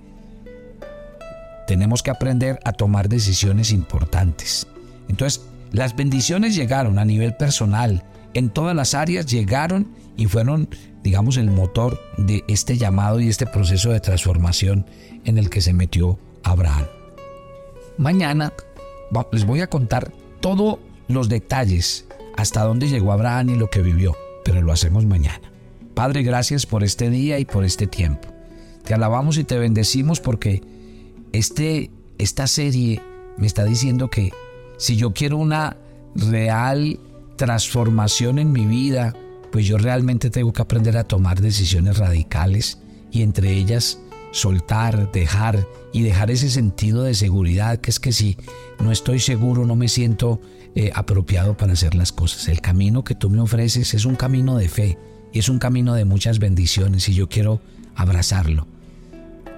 Tenemos 1.67 2.01
que 2.01 2.09
aprender 2.09 2.59
a 2.65 2.73
tomar 2.73 3.09
decisiones 3.09 3.71
importantes. 3.71 4.65
Entonces, 5.07 5.45
las 5.71 5.95
bendiciones 5.95 6.55
llegaron 6.55 6.97
a 6.97 7.05
nivel 7.05 7.35
personal, 7.35 8.03
en 8.33 8.49
todas 8.49 8.75
las 8.75 8.95
áreas 8.95 9.27
llegaron 9.27 9.91
y 10.17 10.25
fueron, 10.25 10.69
digamos, 11.03 11.37
el 11.37 11.51
motor 11.51 11.99
de 12.17 12.43
este 12.47 12.77
llamado 12.77 13.19
y 13.19 13.29
este 13.29 13.45
proceso 13.45 13.91
de 13.91 13.99
transformación 13.99 14.85
en 15.25 15.37
el 15.37 15.49
que 15.49 15.61
se 15.61 15.73
metió 15.73 16.17
Abraham. 16.43 16.85
Mañana 17.97 18.53
les 19.31 19.45
voy 19.45 19.61
a 19.61 19.67
contar 19.67 20.11
todos 20.39 20.79
los 21.07 21.29
detalles 21.29 22.05
hasta 22.37 22.63
dónde 22.63 22.87
llegó 22.87 23.11
Abraham 23.11 23.49
y 23.49 23.55
lo 23.55 23.69
que 23.69 23.81
vivió, 23.81 24.15
pero 24.45 24.61
lo 24.61 24.71
hacemos 24.71 25.05
mañana. 25.05 25.48
Padre, 25.99 26.23
gracias 26.23 26.65
por 26.65 26.85
este 26.85 27.09
día 27.09 27.39
y 27.39 27.45
por 27.45 27.65
este 27.65 27.85
tiempo. 27.85 28.29
Te 28.85 28.93
alabamos 28.93 29.37
y 29.37 29.43
te 29.43 29.59
bendecimos 29.59 30.21
porque 30.21 30.61
este, 31.33 31.91
esta 32.17 32.47
serie 32.47 33.01
me 33.37 33.45
está 33.45 33.65
diciendo 33.65 34.09
que 34.09 34.31
si 34.77 34.95
yo 34.95 35.11
quiero 35.11 35.35
una 35.35 35.75
real 36.15 37.01
transformación 37.35 38.39
en 38.39 38.53
mi 38.53 38.65
vida, 38.65 39.13
pues 39.51 39.65
yo 39.65 39.77
realmente 39.77 40.29
tengo 40.29 40.53
que 40.53 40.61
aprender 40.61 40.95
a 40.95 41.03
tomar 41.03 41.41
decisiones 41.41 41.97
radicales 41.97 42.79
y 43.11 43.21
entre 43.21 43.51
ellas 43.51 43.99
soltar, 44.31 45.11
dejar 45.11 45.67
y 45.91 46.03
dejar 46.03 46.31
ese 46.31 46.49
sentido 46.49 47.03
de 47.03 47.13
seguridad 47.13 47.79
que 47.79 47.89
es 47.89 47.99
que 47.99 48.13
si 48.13 48.37
no 48.79 48.93
estoy 48.93 49.19
seguro 49.19 49.65
no 49.65 49.75
me 49.75 49.89
siento 49.89 50.39
eh, 50.75 50.91
apropiado 50.95 51.57
para 51.57 51.73
hacer 51.73 51.93
las 51.93 52.13
cosas. 52.13 52.47
El 52.47 52.61
camino 52.61 53.03
que 53.03 53.15
tú 53.15 53.29
me 53.29 53.41
ofreces 53.41 53.93
es 53.93 54.05
un 54.05 54.15
camino 54.15 54.55
de 54.55 54.69
fe 54.69 54.97
y 55.31 55.39
es 55.39 55.49
un 55.49 55.59
camino 55.59 55.93
de 55.93 56.05
muchas 56.05 56.39
bendiciones 56.39 57.07
y 57.09 57.13
yo 57.13 57.29
quiero 57.29 57.61
abrazarlo. 57.95 58.67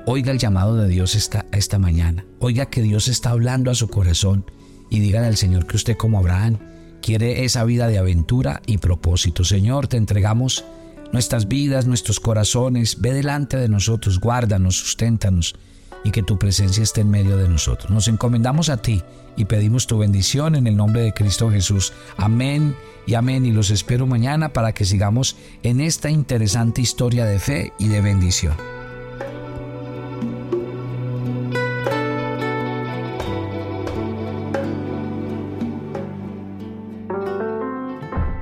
Oiga 0.06 0.32
el 0.32 0.40
llamado 0.40 0.76
de 0.76 0.88
Dios 0.88 1.16
esta, 1.16 1.46
esta 1.52 1.78
mañana. 1.78 2.26
Oiga 2.40 2.68
que 2.68 2.82
Dios 2.82 3.08
está 3.08 3.30
hablando 3.30 3.70
a 3.70 3.76
su 3.76 3.88
corazón 3.88 4.46
y 4.90 5.00
dígale 5.00 5.28
al 5.28 5.38
Señor 5.38 5.68
que 5.68 5.78
usted 5.78 5.96
como 5.96 6.18
Abraham 6.18 6.58
quiere 7.02 7.46
esa 7.46 7.64
vida 7.64 7.88
de 7.88 7.98
aventura 7.98 8.62
y 8.66 8.80
propósito. 8.80 9.44
Señor, 9.44 9.88
te 9.88 9.98
entregamos 9.98 10.66
nuestras 11.12 11.48
vidas, 11.48 11.86
nuestros 11.86 12.20
corazones. 12.20 13.00
Ve 13.00 13.14
delante 13.14 13.58
de 13.58 13.70
nosotros, 13.70 14.20
guárdanos, 14.20 14.78
susténtanos 14.78 15.56
y 16.04 16.12
que 16.12 16.24
tu 16.24 16.38
presencia 16.38 16.84
esté 16.84 17.02
en 17.02 17.10
medio 17.10 17.38
de 17.38 17.48
nosotros. 17.48 17.92
Nos 17.92 18.08
encomendamos 18.08 18.70
a 18.70 18.78
ti 18.78 19.04
y 19.36 19.46
pedimos 19.46 19.88
tu 19.88 19.98
bendición 19.98 20.56
en 20.56 20.68
el 20.68 20.76
nombre 20.76 21.02
de 21.02 21.14
Cristo 21.14 21.50
Jesús. 21.50 21.94
Amén 22.18 22.76
y 23.06 23.14
amén. 23.14 23.46
Y 23.46 23.52
los 23.52 23.70
espero 23.70 24.08
mañana 24.08 24.50
para 24.50 24.74
que 24.74 24.86
sigamos 24.86 25.38
en 25.64 25.82
esta 25.82 26.10
interesante 26.10 26.82
historia 26.82 27.26
de 27.26 27.40
fe 27.40 27.74
y 27.80 27.88
de 27.88 28.02
bendición. 28.02 28.56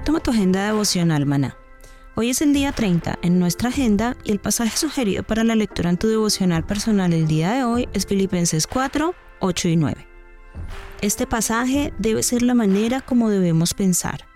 Toma 0.06 0.20
tu 0.22 0.32
agenda 0.32 0.66
devocional, 0.66 1.25
maná. 1.25 1.59
Hoy 2.22 2.32
es 2.32 2.42
el 2.42 2.52
día 2.52 2.74
30 2.74 3.20
en 3.22 3.40
nuestra 3.40 3.70
agenda 3.70 4.18
y 4.26 4.34
el 4.34 4.40
pasaje 4.40 4.76
sugerido 4.76 5.24
para 5.24 5.46
la 5.46 5.56
lectura 5.56 5.90
en 5.90 5.96
tu 5.96 6.10
devocional 6.10 6.66
personal 6.66 7.14
el 7.14 7.28
día 7.28 7.54
de 7.54 7.64
hoy 7.64 7.88
es 7.94 8.06
Filipenses 8.06 8.68
4, 8.68 9.16
8 9.40 9.68
y 9.70 9.78
9. 9.78 10.06
Este 11.00 11.26
pasaje 11.26 11.94
debe 11.98 12.22
ser 12.22 12.42
la 12.42 12.56
manera 12.56 13.00
como 13.00 13.30
debemos 13.30 13.74
pensar. 13.74 14.28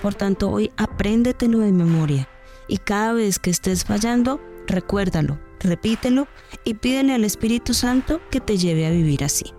Por 0.00 0.14
tanto, 0.14 0.48
hoy 0.48 0.70
apréndetelo 0.78 1.58
de 1.58 1.72
memoria 1.72 2.26
y 2.68 2.78
cada 2.78 3.12
vez 3.12 3.38
que 3.38 3.50
estés 3.50 3.84
fallando, 3.84 4.40
recuérdalo, 4.66 5.38
repítelo 5.60 6.28
y 6.64 6.72
pídele 6.72 7.12
al 7.12 7.24
Espíritu 7.24 7.74
Santo 7.74 8.22
que 8.30 8.40
te 8.40 8.56
lleve 8.56 8.86
a 8.86 8.90
vivir 8.90 9.22
así. 9.22 9.52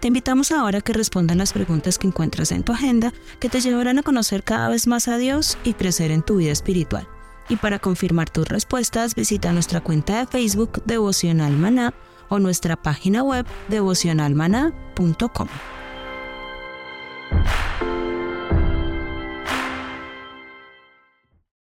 Te 0.00 0.08
invitamos 0.08 0.52
ahora 0.52 0.78
a 0.78 0.80
que 0.82 0.92
respondan 0.92 1.38
las 1.38 1.52
preguntas 1.52 1.98
que 1.98 2.06
encuentras 2.06 2.52
en 2.52 2.62
tu 2.62 2.72
agenda, 2.72 3.12
que 3.40 3.48
te 3.48 3.60
llevarán 3.60 3.98
a 3.98 4.02
conocer 4.02 4.42
cada 4.42 4.68
vez 4.68 4.86
más 4.86 5.08
a 5.08 5.16
Dios 5.16 5.56
y 5.64 5.74
crecer 5.74 6.10
en 6.10 6.22
tu 6.22 6.36
vida 6.36 6.52
espiritual. 6.52 7.08
Y 7.48 7.56
para 7.56 7.78
confirmar 7.78 8.28
tus 8.28 8.48
respuestas, 8.48 9.14
visita 9.14 9.52
nuestra 9.52 9.80
cuenta 9.80 10.18
de 10.18 10.26
Facebook 10.26 10.82
Devocional 10.84 11.56
Maná 11.56 11.94
o 12.28 12.38
nuestra 12.38 12.76
página 12.76 13.22
web 13.22 13.46
devocionalmaná.com. 13.68 15.48